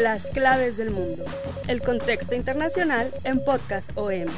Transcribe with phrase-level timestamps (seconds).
[0.00, 1.24] Las claves del mundo.
[1.68, 4.28] El contexto internacional en Podcast OM.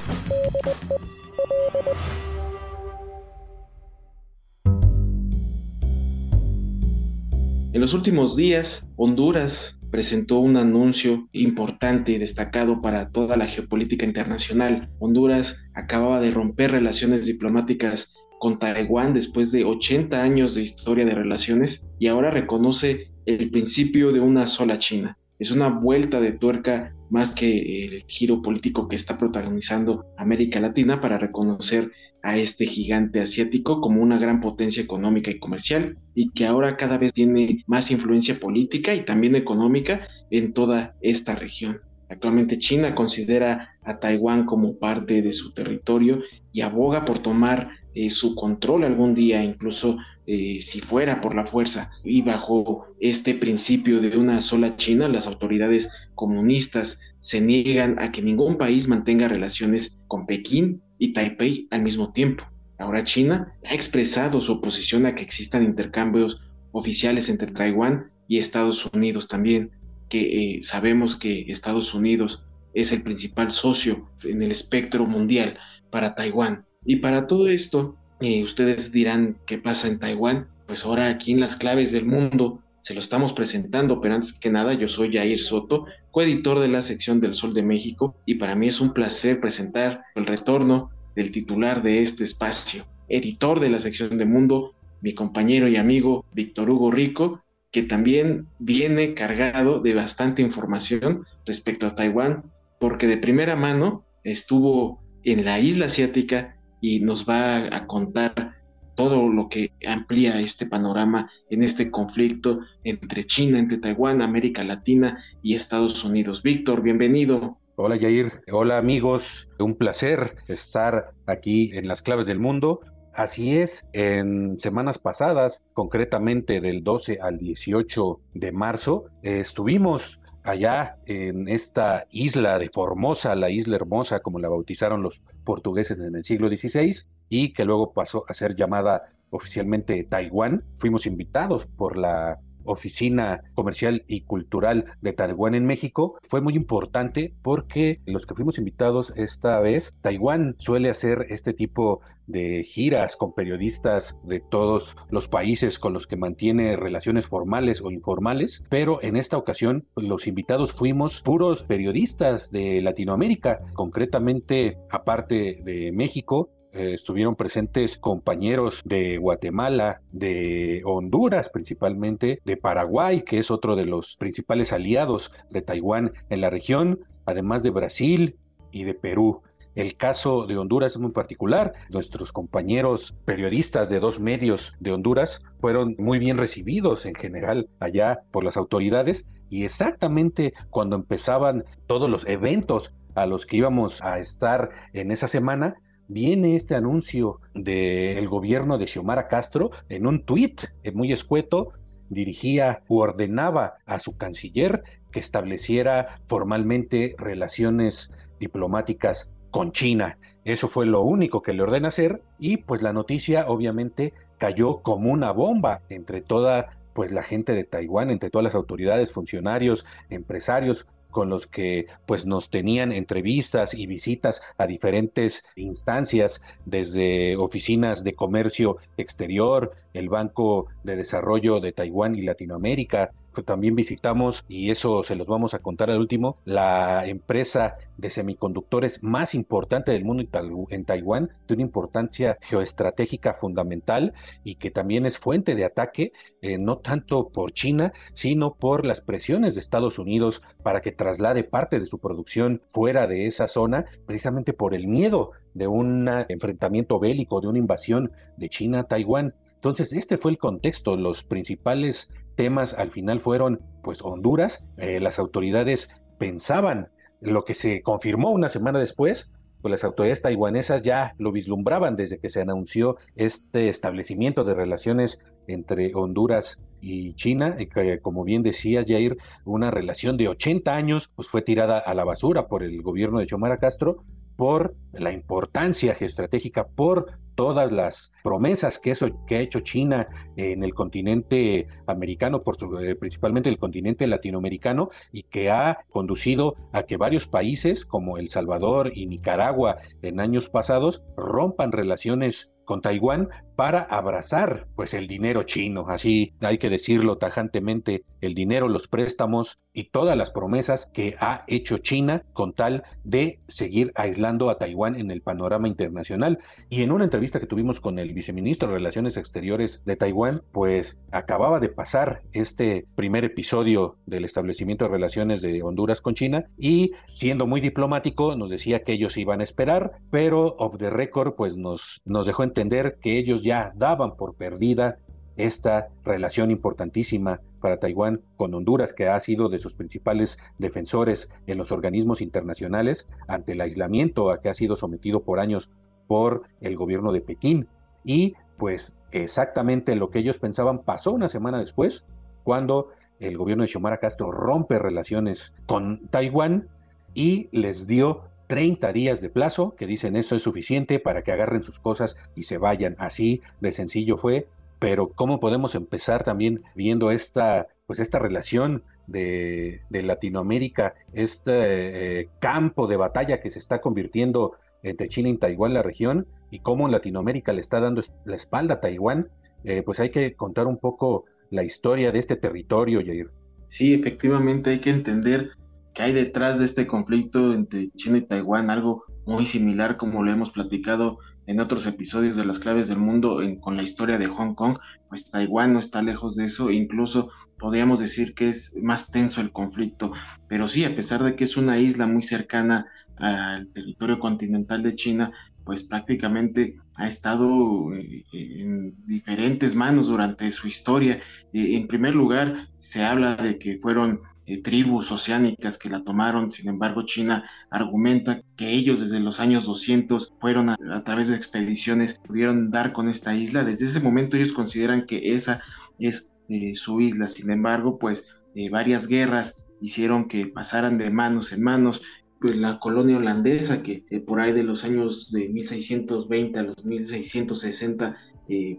[7.73, 14.05] En los últimos días, Honduras presentó un anuncio importante y destacado para toda la geopolítica
[14.05, 14.91] internacional.
[14.99, 21.15] Honduras acababa de romper relaciones diplomáticas con Taiwán después de 80 años de historia de
[21.15, 25.19] relaciones y ahora reconoce el principio de una sola China.
[25.39, 31.01] Es una vuelta de tuerca más que el giro político que está protagonizando América Latina
[31.01, 31.91] para reconocer
[32.23, 36.99] a este gigante asiático como una gran potencia económica y comercial y que ahora cada
[36.99, 41.81] vez tiene más influencia política y también económica en toda esta región.
[42.09, 48.11] Actualmente China considera a Taiwán como parte de su territorio y aboga por tomar eh,
[48.11, 51.91] su control algún día, incluso eh, si fuera por la fuerza.
[52.05, 58.23] Y bajo este principio de una sola China, las autoridades comunistas se niegan a que
[58.23, 62.45] ningún país mantenga relaciones con Pekín y Taipei al mismo tiempo.
[62.79, 68.87] Ahora China ha expresado su oposición a que existan intercambios oficiales entre Taiwán y Estados
[68.87, 69.71] Unidos también,
[70.09, 75.59] que eh, sabemos que Estados Unidos es el principal socio en el espectro mundial
[75.91, 76.65] para Taiwán.
[76.85, 80.49] Y para todo esto, eh, ustedes dirán qué pasa en Taiwán.
[80.67, 84.51] Pues ahora aquí en las claves del mundo se lo estamos presentando, pero antes que
[84.51, 88.57] nada yo soy Jair Soto, coeditor de la sección del Sol de México y para
[88.57, 93.81] mí es un placer presentar el retorno del titular de este espacio, editor de la
[93.81, 99.95] sección de Mundo, mi compañero y amigo Víctor Hugo Rico, que también viene cargado de
[99.95, 102.51] bastante información respecto a Taiwán,
[102.81, 108.57] porque de primera mano estuvo en la isla asiática y nos va a contar
[108.95, 115.25] todo lo que amplía este panorama en este conflicto entre China, entre Taiwán, América Latina
[115.43, 116.43] y Estados Unidos.
[116.43, 117.57] Víctor, bienvenido.
[117.77, 122.81] Hola Yair, hola amigos, un placer estar aquí en las claves del mundo.
[123.15, 131.49] Así es, en semanas pasadas, concretamente del 12 al 18 de marzo, estuvimos allá en
[131.49, 136.49] esta isla de Formosa, la isla hermosa como la bautizaron los portugueses en el siglo
[136.49, 140.65] XVI, y que luego pasó a ser llamada oficialmente Taiwán.
[140.79, 147.35] Fuimos invitados por la Oficina Comercial y Cultural de Taiwán en México fue muy importante
[147.43, 153.35] porque los que fuimos invitados esta vez, Taiwán suele hacer este tipo de giras con
[153.35, 159.17] periodistas de todos los países con los que mantiene relaciones formales o informales, pero en
[159.17, 167.37] esta ocasión los invitados fuimos puros periodistas de Latinoamérica, concretamente aparte de México, eh, estuvieron
[167.37, 174.73] presentes compañeros de Guatemala, de Honduras principalmente, de Paraguay, que es otro de los principales
[174.73, 178.37] aliados de Taiwán en la región, además de Brasil
[178.71, 179.43] y de Perú.
[179.75, 181.73] El caso de Honduras es muy particular.
[181.89, 188.21] Nuestros compañeros periodistas de dos medios de Honduras fueron muy bien recibidos en general allá
[188.31, 194.19] por las autoridades y exactamente cuando empezaban todos los eventos a los que íbamos a
[194.19, 195.77] estar en esa semana,
[196.09, 201.73] viene este anuncio del gobierno de Xiomara Castro en un tuit eh, muy escueto,
[202.09, 210.19] dirigía u ordenaba a su canciller que estableciera formalmente relaciones diplomáticas con China.
[210.45, 215.11] Eso fue lo único que le ordena hacer y pues la noticia obviamente cayó como
[215.13, 220.87] una bomba entre toda pues la gente de Taiwán, entre todas las autoridades, funcionarios, empresarios,
[221.13, 228.15] con los que pues nos tenían entrevistas y visitas a diferentes instancias, desde oficinas de
[228.15, 233.13] comercio exterior, el Banco de Desarrollo de Taiwán y Latinoamérica,
[233.45, 239.03] también visitamos, y eso se los vamos a contar al último, la empresa de semiconductores
[239.03, 240.25] más importante del mundo
[240.71, 244.13] en Taiwán, de una importancia geoestratégica fundamental
[244.45, 246.13] y que también es fuente de ataque,
[246.43, 251.45] eh, no tanto por China, sino por las presiones de Estados Unidos para que traslade
[251.45, 256.99] parte de su producción fuera de esa zona, precisamente por el miedo de un enfrentamiento
[256.99, 259.35] bélico, de una invasión de China a Taiwán.
[259.63, 260.97] Entonces, este fue el contexto.
[260.97, 264.67] Los principales temas al final fueron, pues, Honduras.
[264.77, 265.89] Eh, las autoridades
[266.19, 266.89] pensaban
[267.21, 269.31] lo que se confirmó una semana después,
[269.61, 275.21] pues las autoridades taiwanesas ya lo vislumbraban desde que se anunció este establecimiento de relaciones
[275.47, 281.29] entre Honduras y China, que, como bien decía Jair, una relación de 80 años, pues
[281.29, 284.03] fue tirada a la basura por el gobierno de Xiomara Castro
[284.35, 290.63] por la importancia geoestratégica, por todas las promesas que, eso, que ha hecho China en
[290.63, 296.85] el continente americano, por su, eh, principalmente el continente latinoamericano, y que ha conducido a
[296.85, 303.29] que varios países como El Salvador y Nicaragua en años pasados rompan relaciones con Taiwán
[303.57, 309.59] para abrazar pues el dinero chino, así hay que decirlo tajantemente, el dinero, los préstamos
[309.73, 314.97] y todas las promesas que ha hecho China con tal de seguir aislando a Taiwán
[314.97, 316.39] en el panorama internacional.
[316.69, 320.99] Y en una entrevista que tuvimos con el viceministro de Relaciones Exteriores de Taiwán, pues
[321.11, 326.93] acababa de pasar este primer episodio del establecimiento de relaciones de Honduras con China y
[327.09, 331.57] siendo muy diplomático nos decía que ellos iban a esperar, pero off the record pues
[331.57, 334.99] nos, nos dejó entender que ellos ya daban por perdida
[335.37, 341.57] esta relación importantísima para Taiwán con Honduras, que ha sido de sus principales defensores en
[341.57, 345.71] los organismos internacionales ante el aislamiento a que ha sido sometido por años
[346.07, 347.69] por el gobierno de Pekín.
[348.05, 352.05] Y pues exactamente lo que ellos pensaban pasó una semana después,
[352.45, 356.69] cuando el gobierno de Xiomara Castro rompe relaciones con Taiwán
[357.15, 361.63] y les dio 30 días de plazo, que dicen eso es suficiente para que agarren
[361.63, 362.97] sus cosas y se vayan.
[362.99, 364.47] Así de sencillo fue,
[364.79, 372.87] pero ¿cómo podemos empezar también viendo esta, pues esta relación de, Latinoamérica, este eh, campo
[372.87, 377.53] de batalla que se está convirtiendo entre China y Taiwán, la región, y cómo Latinoamérica
[377.53, 379.29] le está dando la espalda a Taiwán?
[379.65, 383.31] Eh, pues hay que contar un poco la historia de este territorio, Jair.
[383.69, 385.53] Sí, efectivamente hay que entender
[385.95, 390.33] que hay detrás de este conflicto entre China y Taiwán, algo muy similar como lo
[390.33, 394.55] hemos platicado en otros episodios de las claves del mundo con la historia de Hong
[394.55, 394.79] Kong,
[395.09, 399.53] pues Taiwán no está lejos de eso, incluso podríamos decir que es más tenso el
[399.53, 400.13] conflicto,
[400.49, 402.87] pero sí, a pesar de que es una isla muy cercana
[403.19, 405.33] al territorio continental de China,
[405.65, 411.21] pues prácticamente ha estado eh, en diferentes manos durante su historia.
[411.53, 416.51] Eh, en primer lugar, se habla de que fueron eh, tribus oceánicas que la tomaron.
[416.51, 422.19] Sin embargo, China argumenta que ellos desde los años 200 fueron a, través de expediciones,
[422.19, 423.63] pudieron dar con esta isla.
[423.63, 425.63] Desde ese momento ellos consideran que esa
[426.01, 427.29] es eh, su isla.
[427.29, 432.03] Sin embargo, pues eh, varias guerras hicieron que pasaran de manos en manos.
[432.41, 438.17] Pues la colonia holandesa, que por ahí de los años de 1620 a los 1660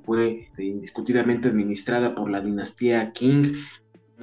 [0.04, 3.56] fue indiscutidamente administrada por la dinastía Qing,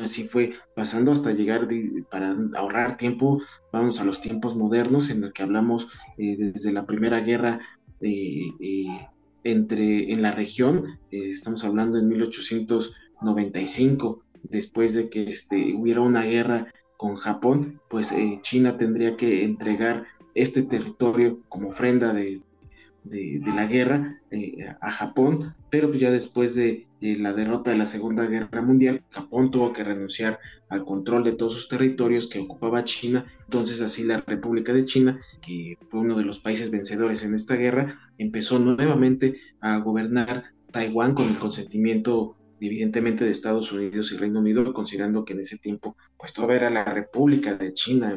[0.01, 1.69] Así fue pasando hasta llegar
[2.11, 6.87] para ahorrar tiempo, vamos a los tiempos modernos en el que hablamos eh, desde la
[6.87, 7.61] Primera Guerra
[8.01, 9.09] eh, eh,
[9.45, 16.73] entre, en la región, estamos hablando en 1895, después de que este, hubiera una guerra
[16.97, 22.41] con Japón, pues China tendría que entregar este territorio como ofrenda de,
[23.05, 24.21] de, la guerra
[24.81, 29.73] a Japón, pero ya después de la derrota de la Segunda Guerra Mundial, Japón tuvo
[29.73, 30.39] que renunciar
[30.69, 33.27] al control de todos sus territorios que ocupaba China.
[33.45, 37.57] Entonces así la República de China, que fue uno de los países vencedores en esta
[37.57, 44.41] guerra, empezó nuevamente a gobernar Taiwán con el consentimiento evidentemente de Estados Unidos y Reino
[44.41, 48.15] Unido, considerando que en ese tiempo pues todavía era la República de China,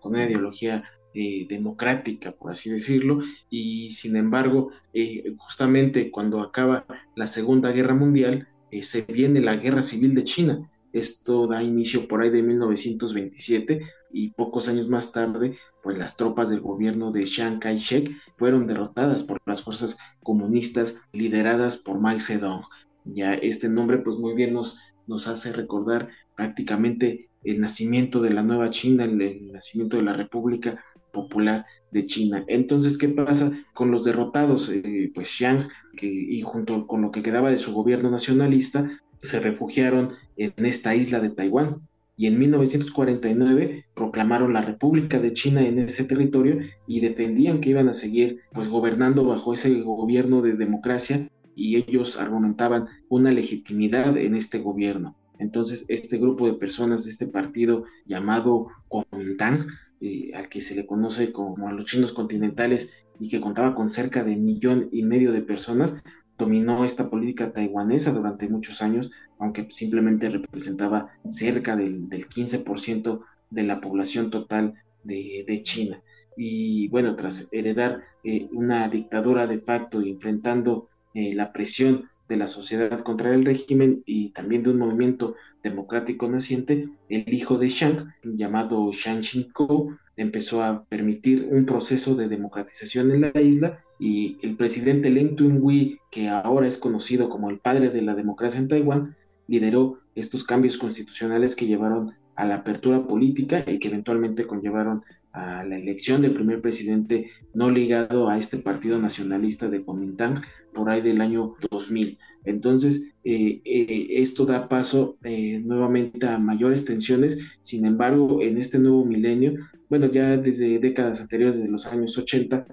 [0.00, 0.84] con una ideología
[1.16, 7.94] eh, democrática, por así decirlo, y sin embargo, eh, justamente cuando acaba la Segunda Guerra
[7.94, 10.68] Mundial, eh, se viene la Guerra Civil de China.
[10.92, 16.50] Esto da inicio por ahí de 1927 y pocos años más tarde, pues las tropas
[16.50, 22.64] del gobierno de Chiang Kai-shek fueron derrotadas por las fuerzas comunistas lideradas por Mao Zedong.
[23.04, 28.42] Ya este nombre pues muy bien nos, nos hace recordar prácticamente el nacimiento de la
[28.42, 30.82] nueva China, el nacimiento de la República
[31.14, 32.44] Popular de China.
[32.48, 34.68] Entonces, ¿qué pasa con los derrotados?
[34.68, 35.68] Eh, pues Xiang,
[36.02, 38.90] y junto con lo que quedaba de su gobierno nacionalista,
[39.24, 41.88] se refugiaron en esta isla de Taiwán.
[42.16, 47.88] Y en 1949 proclamaron la República de China en ese territorio y defendían que iban
[47.88, 54.36] a seguir pues gobernando bajo ese gobierno de democracia y ellos argumentaban una legitimidad en
[54.36, 55.16] este gobierno.
[55.38, 59.66] Entonces, este grupo de personas de este partido llamado Kuomintang
[60.06, 63.88] eh, al que se le conoce como a los chinos continentales y que contaba con
[63.88, 66.04] cerca de millón y medio de personas,
[66.36, 73.80] dominó esta política taiwanesa durante muchos años, aunque simplemente representaba cerca del, 15% de la
[73.80, 76.02] población total de, China.
[76.36, 82.36] Y bueno, tras heredar eh, una dictadura de facto y enfrentando eh, la presión de
[82.36, 85.34] la sociedad contra el régimen y también de un movimiento
[85.64, 92.28] democrático naciente, el hijo de Shang, llamado Shang Xinkou, empezó a permitir un proceso de
[92.28, 97.58] democratización en la isla y el presidente Leng Tun-hui, que ahora es conocido como el
[97.58, 99.16] padre de la democracia en Taiwán,
[99.48, 105.02] lideró estos cambios constitucionales que llevaron a la apertura política y que eventualmente conllevaron
[105.32, 110.42] a la elección del primer presidente no ligado a este partido nacionalista de Kuomintang
[110.72, 112.18] por ahí del año 2000.
[112.44, 117.38] Entonces, eh, eh, esto da paso eh, nuevamente a mayores tensiones.
[117.62, 119.54] Sin embargo, en este nuevo milenio,
[119.88, 122.66] bueno, ya desde décadas anteriores, de los años 80,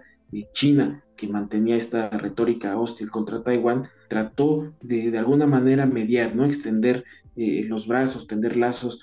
[0.53, 6.45] China, que mantenía esta retórica hostil contra Taiwán, trató de, de alguna manera mediar, ¿no?
[6.45, 7.03] Extender
[7.35, 8.99] los brazos, tender lazos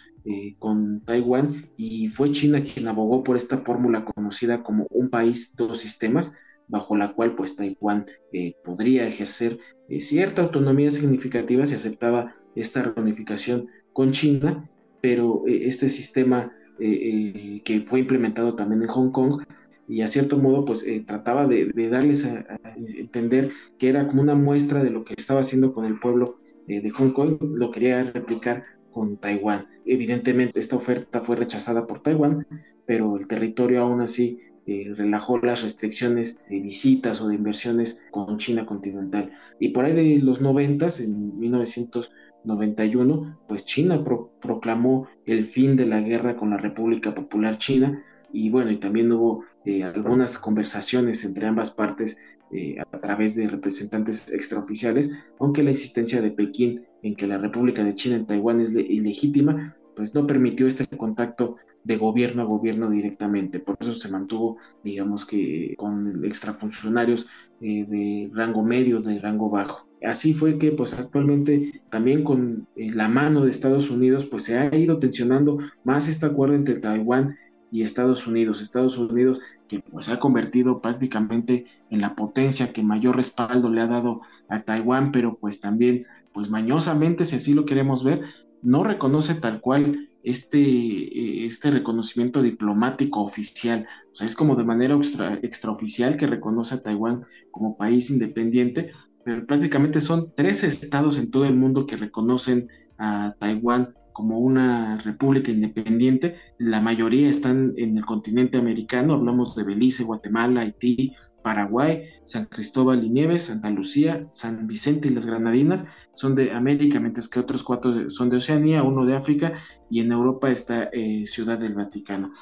[0.58, 5.80] con Taiwán y fue China quien abogó por esta fórmula conocida como un país, dos
[5.80, 6.34] sistemas,
[6.68, 9.58] bajo la cual pues Taiwán eh, podría ejercer
[9.88, 14.70] eh, cierta autonomía significativa si aceptaba esta reunificación con China,
[15.00, 19.42] pero eh, este sistema que fue implementado también en Hong Kong
[19.88, 24.84] y a cierto modo pues trataba de, darles a, entender que era como una muestra
[24.84, 29.16] de lo que estaba haciendo con el pueblo de Hong Kong, lo quería replicar con
[29.16, 29.66] Taiwán.
[29.86, 32.46] Evidentemente esta oferta fue rechazada por Taiwán,
[32.86, 38.36] pero el territorio aún así eh, relajó las restricciones de visitas o de inversiones con
[38.36, 39.32] China continental.
[39.58, 44.04] Y por ahí de los 90, en 1991, pues China
[44.42, 49.10] proclamó el fin de la guerra con la República Popular China y bueno, y también
[49.10, 52.18] hubo eh, algunas conversaciones entre ambas partes
[52.52, 57.84] eh, a través de representantes extraoficiales, aunque la existencia de Pekín en que la República
[57.84, 61.56] de China en Taiwán es ilegítima, pues no permitió este contacto
[61.88, 63.60] de gobierno a gobierno directamente.
[63.60, 67.26] Por eso se mantuvo, digamos que, con extrafuncionarios
[67.62, 69.88] eh, de rango medio, de rango bajo.
[70.02, 74.58] Así fue que, pues actualmente, también con eh, la mano de Estados Unidos, pues se
[74.58, 77.36] ha ido tensionando más este acuerdo entre Taiwán
[77.70, 78.60] y Estados Unidos.
[78.60, 83.86] Estados Unidos que pues ha convertido prácticamente en la potencia que mayor respaldo le ha
[83.86, 86.04] dado a Taiwán, pero pues también,
[86.34, 88.20] pues mañosamente, si así lo queremos ver,
[88.60, 93.86] no reconoce tal cual este, eh, este reconocimiento diplomático oficial.
[94.12, 94.98] O sea, es como de manera
[95.42, 98.92] extraoficial que reconoce a Taiwán como país independiente,
[99.24, 104.98] pero prácticamente son tres estados en todo el mundo que reconocen a Taiwán como una
[104.98, 106.36] república independiente.
[106.58, 113.04] La mayoría están en el continente americano, hablamos de Belice, Guatemala, Haití, Paraguay, San Cristóbal
[113.04, 115.84] y Nieves, Santa Lucía, San Vicente y las Granadinas,
[116.18, 119.58] son de América, mientras que otros cuatro son de Oceanía, uno de África
[119.88, 122.32] y en Europa está eh, Ciudad del Vaticano.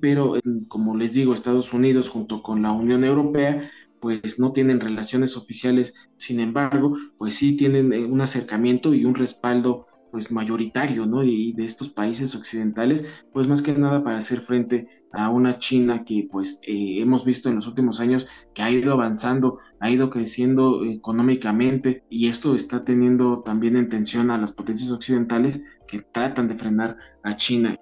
[0.00, 0.34] Pero,
[0.68, 3.70] como les digo, Estados Unidos junto con la Unión Europea
[4.04, 9.14] pues no tienen relaciones oficiales, sin embargo, pues sí tienen eh, un acercamiento y un
[9.14, 11.22] respaldo pues mayoritario, ¿no?
[11.22, 16.28] De estos países occidentales, pues más que nada para hacer frente a una China que
[16.30, 20.84] pues eh, hemos visto en los últimos años que ha ido avanzando, ha ido creciendo
[20.84, 26.54] económicamente y esto está teniendo también en tensión a las potencias occidentales que tratan de
[26.54, 27.74] frenar a China.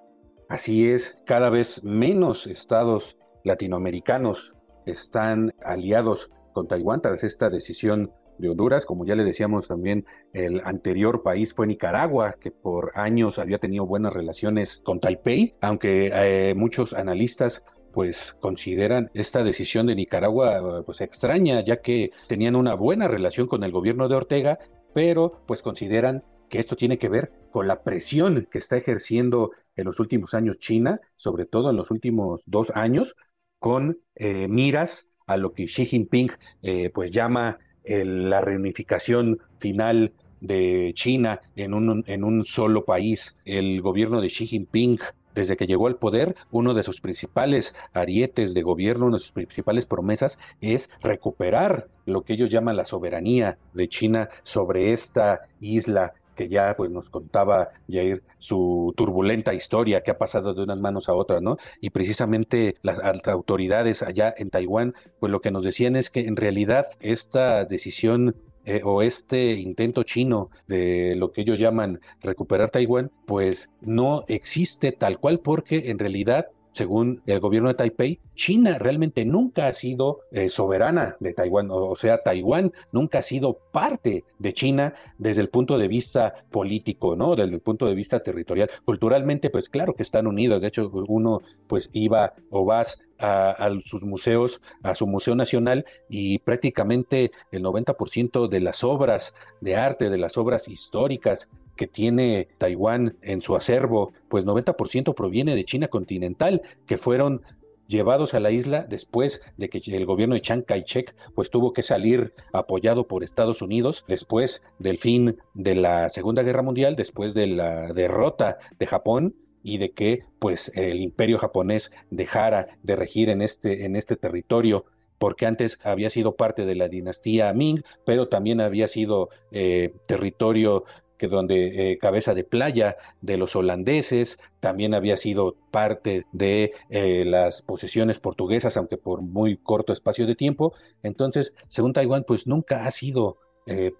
[0.49, 4.53] Así es, cada vez menos estados latinoamericanos
[4.87, 8.85] están aliados con Taiwán tras esta decisión de Honduras.
[8.85, 13.85] Como ya le decíamos también, el anterior país fue Nicaragua, que por años había tenido
[13.85, 17.63] buenas relaciones con Taipei, aunque eh, muchos analistas
[17.93, 23.63] pues consideran esta decisión de Nicaragua pues extraña, ya que tenían una buena relación con
[23.63, 24.59] el gobierno de Ortega,
[24.93, 29.85] pero pues consideran que esto tiene que ver con la presión que está ejerciendo en
[29.85, 33.15] los últimos años China, sobre todo en los últimos dos años,
[33.59, 40.91] con eh, miras a lo que Xi Jinping eh, pues llama la reunificación final de
[40.95, 43.35] China en un, en un solo país.
[43.45, 44.99] El gobierno de Xi Jinping
[45.35, 49.31] desde que llegó al poder, uno de sus principales arietes de gobierno, una de sus
[49.31, 56.13] principales promesas es recuperar lo que ellos llaman la soberanía de China sobre esta isla
[56.35, 61.09] que ya pues nos contaba Jair su turbulenta historia que ha pasado de unas manos
[61.09, 61.57] a otras, ¿no?
[61.81, 66.35] Y precisamente las autoridades allá en Taiwán, pues lo que nos decían es que en
[66.35, 68.35] realidad esta decisión
[68.65, 74.93] eh, o este intento chino de lo que ellos llaman recuperar Taiwán, pues no existe
[74.93, 80.19] tal cual porque en realidad según el gobierno de Taipei, China realmente nunca ha sido
[80.31, 85.49] eh, soberana de Taiwán, o sea, Taiwán nunca ha sido parte de China desde el
[85.49, 87.35] punto de vista político, ¿no?
[87.35, 88.69] Desde el punto de vista territorial.
[88.85, 94.03] Culturalmente, pues claro que están unidas, de hecho, uno pues iba o vas a, sus
[94.03, 100.17] museos, a su Museo Nacional, y prácticamente el 90% de las obras de arte, de
[100.17, 106.61] las obras históricas que tiene Taiwán en su acervo, pues 90% proviene de China continental,
[106.85, 107.41] que fueron
[107.87, 111.83] llevados a la isla después de que el gobierno de Chiang Kai-shek pues tuvo que
[111.83, 117.47] salir apoyado por Estados Unidos después del fin de la Segunda Guerra Mundial, después de
[117.47, 123.41] la derrota de Japón y de que pues el imperio japonés dejara de regir en
[123.41, 124.85] este, en este territorio
[125.23, 130.83] porque antes había sido parte de la dinastía Ming, pero también había sido eh, territorio
[131.17, 137.23] que donde eh, cabeza de playa de los holandeses, también había sido parte de eh,
[137.23, 140.73] las posesiones portuguesas, aunque por muy corto espacio de tiempo.
[141.03, 143.37] Entonces, según Taiwán, pues nunca ha sido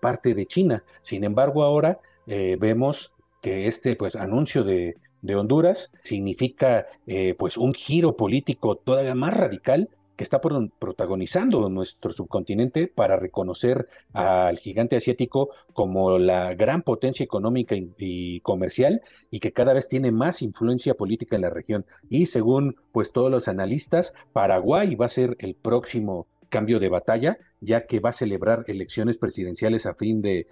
[0.02, 0.84] parte de China.
[1.04, 7.74] Sin embargo, ahora vemos que este pues anuncio de de Honduras significa eh, pues un
[7.74, 15.50] giro político todavía más radical que está protagonizando nuestro subcontinente para reconocer al gigante asiático
[15.74, 19.02] como la gran potencia económica y, comercial
[19.32, 21.86] y que cada vez tiene más influencia política en la región.
[22.10, 27.40] Y según pues todos los analistas, Paraguay va a ser el próximo cambio de batalla,
[27.64, 30.48] ya que va a celebrar elecciones presidenciales a fin de,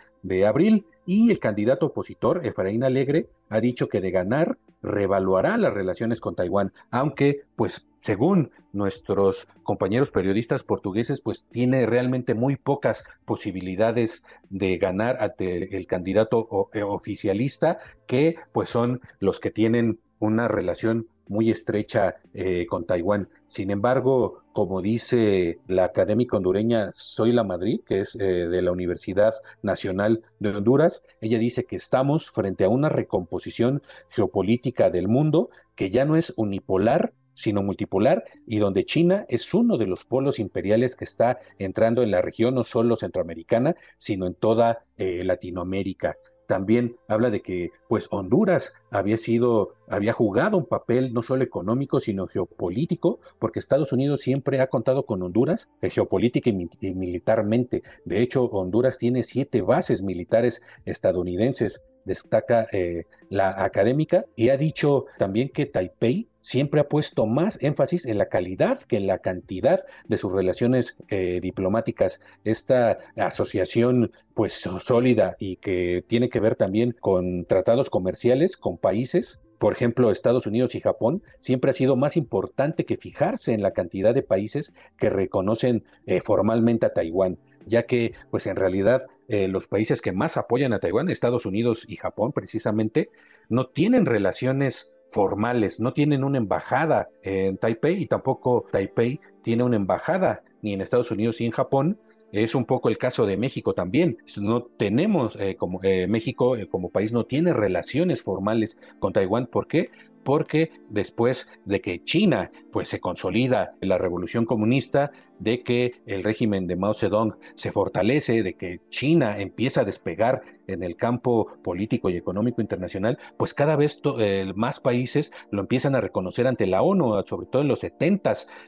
[0.46, 6.22] abril y el candidato opositor, Efraín Alegre, ha dicho que de ganar revaluará las relaciones
[6.22, 14.24] con Taiwán, aunque pues según nuestros compañeros periodistas portugueses, pues tiene realmente muy pocas posibilidades
[14.50, 17.78] de ganar ante el candidato eh, oficialista,
[18.08, 23.30] que pues son los que tienen una relación muy estrecha eh, con Taiwán.
[23.48, 29.34] Sin embargo, como dice la académica hondureña Soy Madrid, que es eh, de la Universidad
[29.64, 35.90] Nacional de Honduras, ella dice que estamos frente a una recomposición geopolítica del mundo que
[35.90, 40.98] ya no es unipolar, sino multipolar, y donde China es uno de los polos imperiales
[40.98, 46.98] que está entrando en la región, no solo centroamericana, sino en toda eh, Latinoamérica también
[47.08, 52.28] habla de que pues Honduras había sido, había jugado un papel no solo económico, sino
[52.28, 57.84] geopolítico, porque Estados Unidos siempre ha contado con Honduras eh, geopolítica y, militarmente.
[58.06, 65.06] De hecho, Honduras tiene siete bases militares estadounidenses destaca eh, la académica y ha dicho
[65.18, 69.84] también que Taipei siempre ha puesto más énfasis en la calidad que en la cantidad
[70.08, 72.20] de sus relaciones eh, diplomáticas.
[72.44, 79.40] Esta asociación pues sólida y que tiene que ver también con tratados comerciales con países
[79.62, 83.74] por ejemplo, Estados Unidos y Japón, siempre ha sido más importante que fijarse en la
[83.74, 89.48] cantidad de países que reconocen eh, formalmente a Taiwán, ya que, pues en realidad, eh,
[89.48, 93.12] los países que más apoyan a Taiwán, Estados Unidos y Japón, precisamente,
[93.50, 99.76] no tienen relaciones formales, no tienen una embajada en Taipei y tampoco Taipei tiene una
[99.76, 102.00] embajada ni en Estados Unidos ni en Japón.
[102.32, 104.18] Es un poco el caso de México también.
[104.38, 109.48] No tenemos, eh, como eh, México eh, como país no tiene relaciones formales con Taiwán.
[109.48, 109.90] ¿Por qué?
[110.24, 116.68] Porque después de que China pues se consolida la revolución comunista, de que el régimen
[116.68, 122.10] de Mao Zedong se fortalece, de que China empieza a despegar en el campo político
[122.10, 126.82] y económico internacional, pues cada vez eh, más países lo empiezan a reconocer ante la
[126.82, 128.22] ONU, sobre todo en los 70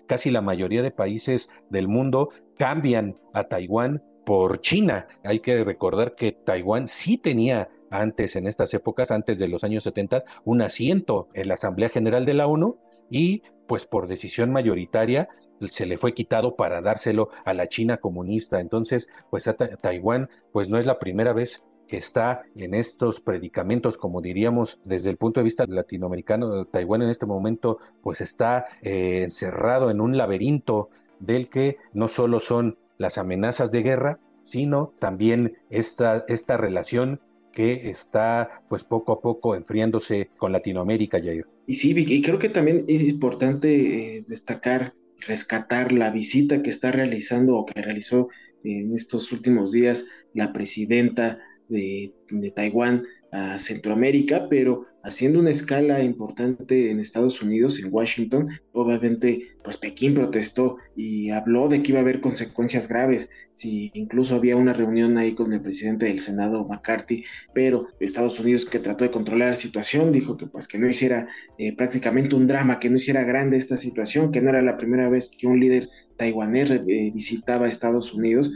[0.08, 5.08] casi la mayoría de países del mundo cambian a Taiwán por China.
[5.24, 9.84] Hay que recordar que Taiwán sí tenía antes, en estas épocas, antes de los años
[9.84, 12.78] 70, un asiento en la Asamblea General de la ONU
[13.10, 15.30] y pues por decisión mayoritaria
[15.70, 18.60] se le fue quitado para dárselo a la China comunista.
[18.60, 23.98] Entonces, pues a Taiwán, pues no es la primera vez que está en estos predicamentos,
[23.98, 29.22] como diríamos desde el punto de vista latinoamericano, Taiwán en este momento pues está eh,
[29.24, 35.58] encerrado en un laberinto del que no solo son las amenazas de guerra, sino también
[35.70, 37.22] esta, esta relación
[37.54, 41.46] que está pues poco a poco enfriándose con Latinoamérica, Jair.
[41.68, 46.92] Y sí, y creo que también es importante eh, destacar, rescatar la visita que está
[46.92, 48.28] realizando o que realizó
[48.63, 51.39] en estos últimos días la presidenta
[51.70, 52.13] de,
[52.56, 58.50] Taiwán a Centroamérica, pero haciendo una escala importante en Estados Unidos, en Washington.
[58.72, 63.32] Obviamente, pues Pekín protestó y habló de que iba a haber consecuencias graves.
[63.54, 68.65] Si incluso había una reunión ahí con el presidente del Senado, McCarthy, pero Estados Unidos
[68.65, 72.46] que trató de controlar la situación, dijo que pues que no hiciera eh, prácticamente un
[72.48, 75.60] drama, que no hiciera grande esta situación, que no era la primera vez que un
[75.60, 78.54] líder taiwanés eh, visitaba Estados Unidos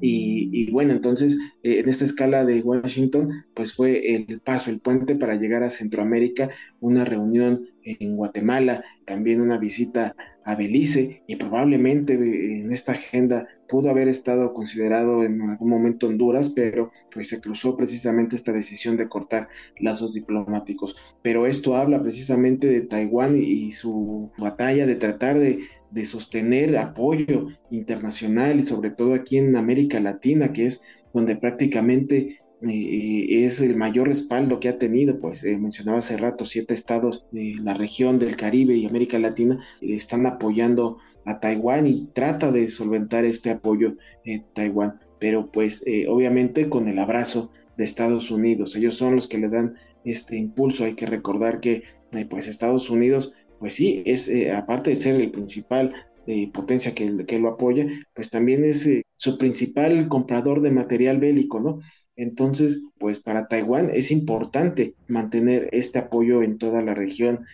[0.00, 5.14] y, bueno, entonces eh, en esta escala de Washington, pues fue el paso, el puente
[5.16, 12.14] para llegar a Centroamérica, una reunión en Guatemala, también una visita a Belice y probablemente
[12.14, 17.40] eh, en esta agenda pudo haber estado considerado en algún momento Honduras, pero pues se
[17.40, 20.96] cruzó precisamente esta decisión de cortar lazos diplomáticos.
[21.22, 27.48] Pero esto habla precisamente de Taiwán y su batalla de tratar de de sostener apoyo
[27.70, 33.76] internacional y sobre todo aquí en América Latina, que es donde prácticamente eh, es el
[33.76, 38.18] mayor respaldo que ha tenido, pues eh, mencionaba hace rato, siete estados de la región
[38.18, 43.50] del Caribe y América Latina eh, están apoyando a Taiwán y trata de solventar este
[43.50, 49.28] apoyo en Taiwán, pero pues obviamente con el abrazo de Estados Unidos, ellos son los
[49.28, 49.74] que le dan
[50.04, 51.82] este impulso, hay que recordar que
[52.30, 55.92] pues Estados Unidos pues sí, es eh, aparte de ser el principal
[56.26, 61.18] eh, potencia que, que, lo apoya, pues también es eh, su principal comprador de material
[61.18, 61.80] bélico, ¿no?
[62.16, 67.46] Entonces, pues para Taiwán es importante mantener este apoyo en toda la región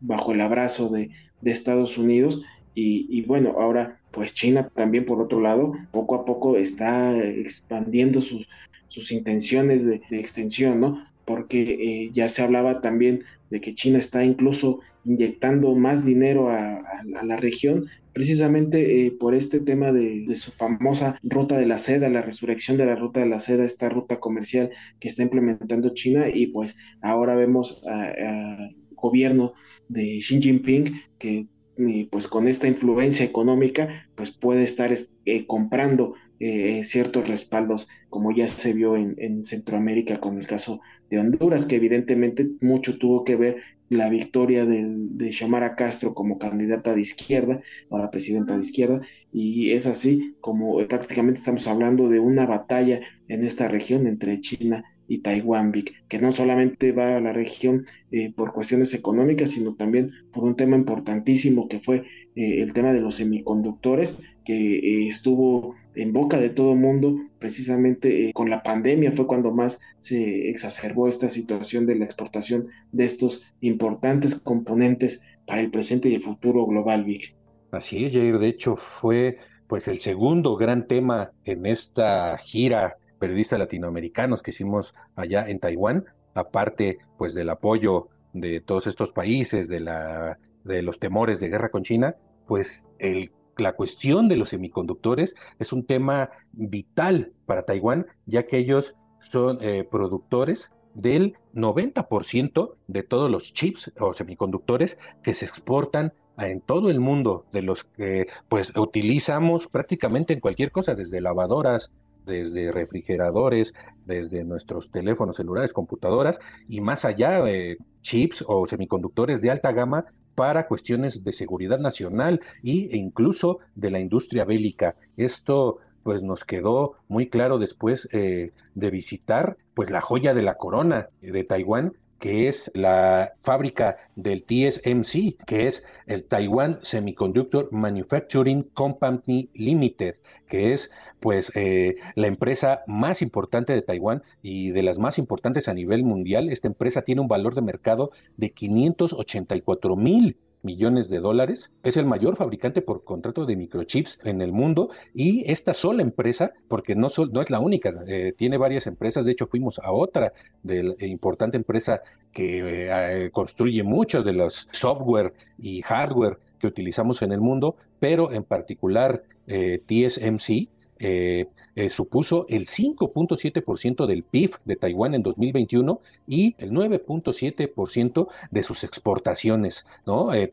[0.00, 1.10] bajo el abrazo de,
[1.42, 2.42] de Estados Unidos.
[2.74, 8.48] Y, bueno, ahora pues China también por otro lado, poco a poco está expandiendo sus,
[8.88, 11.06] sus intenciones de, de extensión, ¿no?
[11.26, 13.24] Porque ya se hablaba también
[13.54, 16.82] de que China está incluso inyectando más dinero a,
[17.22, 22.20] la región precisamente eh, por este tema de, su famosa ruta de la seda, la
[22.20, 26.48] resurrección de la ruta de la seda, esta ruta comercial que está implementando China y
[26.48, 29.52] pues ahora vemos al gobierno
[29.88, 31.46] de Xi Jinping que
[31.78, 38.48] eh, pues con esta influencia económica pues puede estar eh, comprando ciertos respaldos como ya
[38.48, 43.36] se vio en, en Centroamérica con el caso de Honduras, que evidentemente mucho tuvo que
[43.36, 43.56] ver
[43.88, 49.00] la victoria de, de Xiomara Castro como candidata de izquierda, ahora presidenta de izquierda,
[49.32, 54.84] y es así como prácticamente estamos hablando de una batalla en esta región entre China
[55.08, 55.72] y Taiwán,
[56.08, 60.56] que no solamente va a la región eh, por cuestiones económicas, sino también por un
[60.56, 66.38] tema importantísimo que fue eh, el tema de los semiconductores, que eh, estuvo en boca
[66.38, 71.96] de todo mundo precisamente con la pandemia, fue cuando más se exacerbó esta situación de
[71.96, 77.34] la exportación de estos importantes componentes para el presente y el futuro global, Vic.
[77.70, 83.58] Así es, Jair, de hecho fue pues el segundo gran tema en esta gira periodistas
[83.58, 86.04] latinoamericanos que hicimos allá en Taiwán,
[86.34, 91.70] aparte pues del apoyo de todos estos países, de, la, de los temores de guerra
[91.70, 98.06] con China, pues el, la cuestión de los semiconductores es un tema vital para Taiwán,
[98.26, 105.34] ya que ellos son eh, productores del 90% de todos los chips o semiconductores que
[105.34, 110.94] se exportan en todo el mundo, de los que pues utilizamos prácticamente en cualquier cosa,
[110.94, 111.92] desde lavadoras,
[112.24, 113.74] desde refrigeradores,
[114.06, 120.04] desde nuestros teléfonos celulares, computadoras y más allá, de chips o semiconductores de alta gama
[120.34, 124.96] para cuestiones de seguridad nacional e incluso de la industria bélica.
[125.16, 130.54] Esto pues nos quedó muy claro después eh, de visitar pues la joya de la
[130.56, 138.62] corona de Taiwán, que es la fábrica del TSMC, que es el Taiwan Semiconductor Manufacturing
[138.74, 140.16] Company Limited,
[140.48, 145.68] que es pues eh, la empresa más importante de Taiwán y de las más importantes
[145.68, 146.50] a nivel mundial.
[146.50, 151.72] Esta empresa tiene un valor de mercado de 584 mil millones de dólares.
[151.82, 156.52] Es el mayor fabricante por contrato de microchips en el mundo y esta sola empresa,
[156.68, 159.24] porque no, no es la única, eh, tiene varias empresas.
[159.24, 164.32] De hecho, fuimos a otra de la eh, importante empresa que eh, construye muchos de
[164.32, 170.68] los software y hardware que utilizamos en el mundo, pero en particular TSMC
[171.06, 178.62] eh, eh, supuso el 5.7% del PIB de Taiwán en 2021 y el 9.7% de
[178.62, 179.84] sus exportaciones.
[180.06, 180.32] ¿no?
[180.32, 180.50] Eh,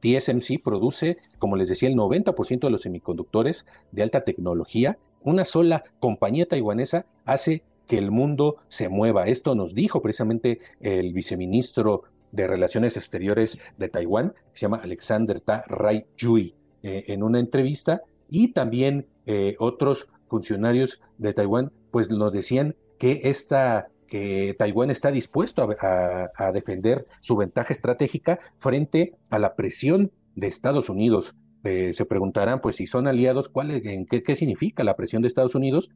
[0.00, 4.96] TSMC produce, como les decía, el 90% de los semiconductores de alta tecnología.
[5.22, 9.26] Una sola compañía taiwanesa hace que el mundo se mueva.
[9.26, 15.40] Esto nos dijo precisamente el viceministro de Relaciones Exteriores de Taiwán, que se llama Alexander
[15.40, 22.32] Ta Rai Yui, en una entrevista y también eh, otros funcionarios de Taiwán pues nos
[22.32, 29.54] decían que esta que Taiwán está dispuesto a, defender su ventaja estratégica frente a la
[29.54, 31.36] presión de Estados Unidos.
[31.62, 35.28] Eh, se preguntarán, pues, si son aliados, ¿cuál, en qué, qué significa la presión de
[35.28, 35.90] Estados Unidos?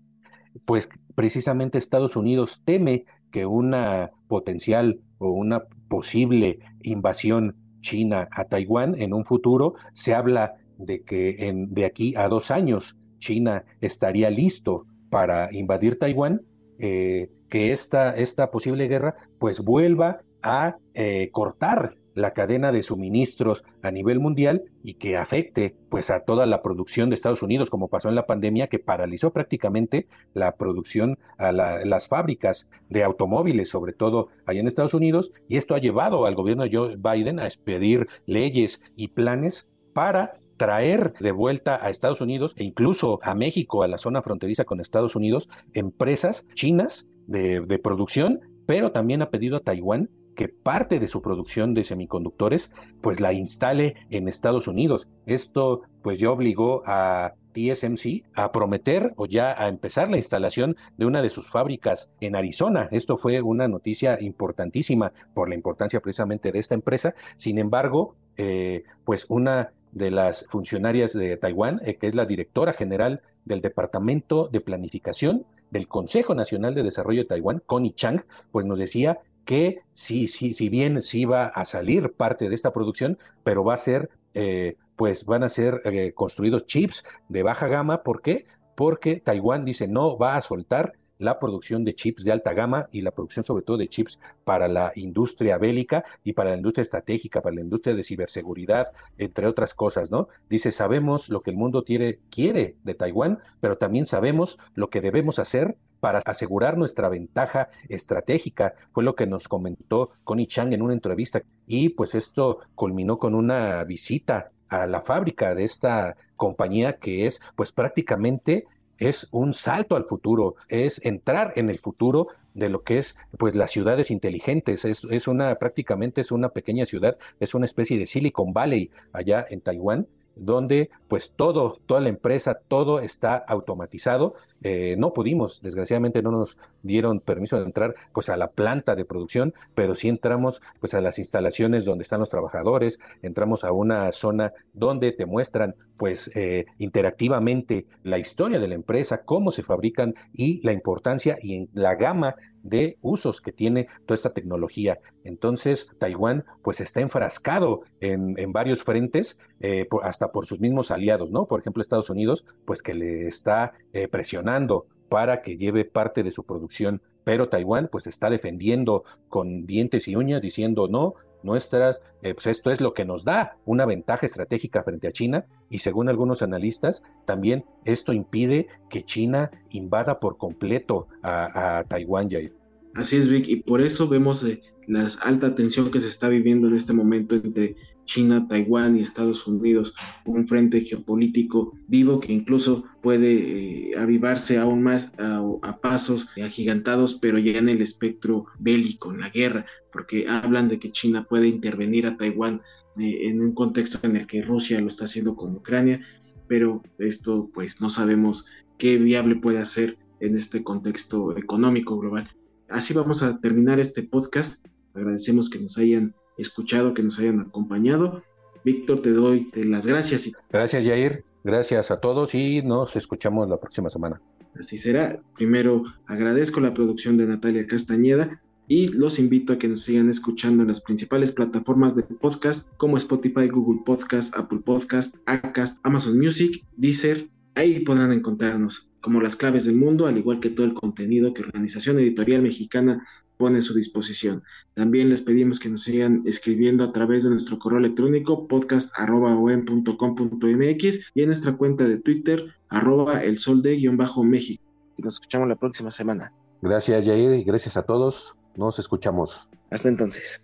[0.64, 8.94] Pues precisamente Estados Unidos teme que una potencial o una posible invasión china a Taiwán
[9.00, 14.30] en un futuro, se habla de que en, de aquí a dos años China estaría
[14.30, 16.42] listo para invadir Taiwán,
[16.78, 23.64] eh, que esta, esta posible guerra pues vuelva a eh, cortar la cadena de suministros
[23.82, 27.88] a nivel mundial y que afecte pues a toda la producción de Estados Unidos como
[27.88, 33.92] pasó en la pandemia que paralizó prácticamente la producción a las fábricas de automóviles sobre
[33.92, 35.32] todo allá en Estados Unidos.
[35.48, 40.34] Y esto ha llevado al gobierno de Joe Biden a expedir leyes y planes para
[40.56, 44.80] traer de vuelta a Estados Unidos e incluso a México, a la zona fronteriza con
[44.80, 51.06] Estados Unidos, empresas chinas de, producción, pero también ha pedido a Taiwán que parte de
[51.06, 55.08] su producción de semiconductores pues la instale en Estados Unidos.
[55.26, 61.06] Esto pues ya obligó a TSMC a prometer o ya a empezar la instalación de
[61.06, 62.88] una de sus fábricas en Arizona.
[62.90, 67.14] Esto fue una noticia importantísima por la importancia precisamente de esta empresa.
[67.36, 72.72] Sin embargo, eh, pues una de las funcionarias de Taiwán, eh, que es la directora
[72.72, 78.66] general del Departamento de Planificación del Consejo Nacional de Desarrollo de Taiwán, Connie Chang, pues
[78.66, 83.18] nos decía que sí, sí, si bien sí va a salir parte de esta producción,
[83.44, 88.02] pero va a ser, eh, pues van a ser eh, construidos chips de baja gama.
[88.02, 88.46] ¿Por qué?
[88.74, 93.02] Porque Taiwán dice no va a soltar la producción de chips de alta gama y
[93.02, 97.40] la producción sobre todo de chips para la industria bélica y para la industria estratégica,
[97.40, 100.28] para la industria de ciberseguridad, entre otras cosas, ¿no?
[100.48, 105.38] Dice, sabemos lo que el mundo quiere, de Taiwán, pero también sabemos lo que debemos
[105.38, 110.92] hacer para asegurar nuestra ventaja estratégica, fue lo que nos comentó Connie Chang en una
[110.92, 111.42] entrevista.
[111.66, 117.40] Y pues esto culminó con una visita a la fábrica de esta compañía que es
[117.56, 118.66] pues prácticamente
[118.98, 123.54] es un salto al futuro, es entrar en el futuro de lo que es pues
[123.54, 128.06] las ciudades inteligentes, es, es una prácticamente es una pequeña ciudad, es una especie de
[128.06, 134.34] Silicon Valley allá en Taiwán donde pues todo, toda la empresa, todo está automatizado.
[134.62, 139.04] Eh, no pudimos, desgraciadamente no nos dieron permiso de entrar pues a la planta de
[139.04, 144.10] producción, pero sí entramos pues a las instalaciones donde están los trabajadores, entramos a una
[144.12, 150.14] zona donde te muestran pues eh, interactivamente la historia de la empresa, cómo se fabrican
[150.32, 154.98] y la importancia y en la gama de usos que tiene toda esta tecnología.
[155.22, 161.30] Entonces, Taiwán pues está enfrascado en, en varios frentes, eh, hasta por sus mismos aliados,
[161.30, 161.46] ¿no?
[161.46, 166.30] Por ejemplo, Estados Unidos, pues que le está eh, presionando para que lleve parte de
[166.30, 171.14] su producción, pero Taiwán pues está defendiendo con dientes y uñas diciendo no,
[171.44, 175.46] nuestras, eh, pues esto es lo que nos da una ventaja estratégica frente a China
[175.70, 182.52] y según algunos analistas, también esto impide que China invada por completo a, Taiwán, Jair.
[182.94, 186.68] Así es, Vic, y por eso vemos eh, la alta tensión que se está viviendo
[186.68, 192.84] en este momento entre China, Taiwán y Estados Unidos, un frente geopolítico vivo que incluso
[193.02, 195.42] puede eh, avivarse aún más a,
[195.80, 200.90] pasos agigantados, pero ya en el espectro bélico, en la guerra, porque hablan de que
[200.90, 202.62] China puede intervenir a Taiwán
[202.98, 206.00] eh, en un contexto en el que Rusia lo está haciendo con Ucrania,
[206.48, 208.44] pero esto pues no sabemos
[208.78, 212.30] qué viable puede hacer en este contexto económico global.
[212.68, 214.66] Así vamos a terminar este podcast.
[214.94, 218.22] Agradecemos que nos hayan escuchado, que nos hayan acompañado.
[218.64, 220.32] Víctor, te doy las gracias.
[220.50, 221.24] Gracias, Jair.
[221.44, 224.20] Gracias a todos y nos escuchamos la próxima semana.
[224.58, 225.20] Así será.
[225.36, 230.62] Primero agradezco la producción de Natalia Castañeda y los invito a que nos sigan escuchando
[230.62, 236.64] en las principales plataformas de podcast como Spotify, Google Podcast, Apple Podcast, Acast, Amazon Music,
[236.76, 237.28] Deezer.
[237.54, 241.42] Ahí podrán encontrarnos como las claves del mundo, al igual que todo el contenido que
[241.42, 244.42] Organización Editorial Mexicana pone a su disposición.
[244.74, 251.20] También les pedimos que nos sigan escribiendo a través de nuestro correo electrónico podcast.com.mx y
[251.20, 254.62] en nuestra cuenta de Twitter arroba el sol de guion bajo México.
[254.96, 256.32] Y nos escuchamos la próxima semana.
[256.62, 258.34] Gracias Jair y gracias a todos.
[258.56, 259.48] Nos escuchamos.
[259.70, 260.40] Hasta entonces.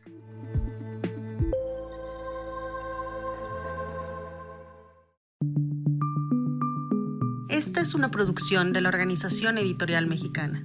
[7.49, 10.65] Esta es una producción de la Organización Editorial Mexicana.